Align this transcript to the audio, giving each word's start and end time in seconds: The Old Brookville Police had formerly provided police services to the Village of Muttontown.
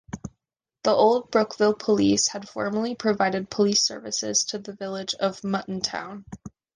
The 0.81 0.89
Old 0.95 1.29
Brookville 1.29 1.75
Police 1.75 2.29
had 2.29 2.49
formerly 2.49 2.95
provided 2.95 3.51
police 3.51 3.83
services 3.85 4.43
to 4.45 4.57
the 4.57 4.73
Village 4.73 5.13
of 5.13 5.41
Muttontown. 5.41 6.25